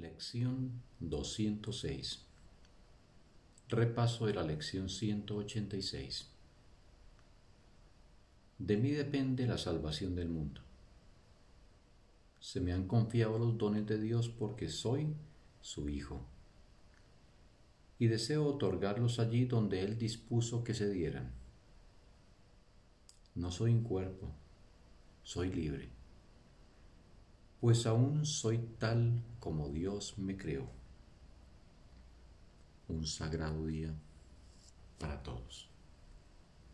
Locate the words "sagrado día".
33.06-33.94